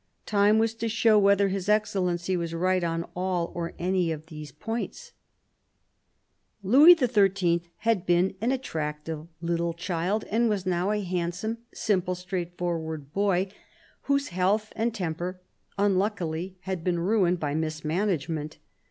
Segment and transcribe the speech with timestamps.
[0.25, 4.51] Time was to show whether his Excellency was right on all or any of these
[4.51, 5.11] points.
[6.63, 7.61] Louis Xin.
[7.77, 13.49] had been an attractive little child, and was now a handsome, simple, straightforward boy,
[14.09, 15.39] whose health and temper,
[15.77, 18.57] unluckily, had been ruined by mismanagement.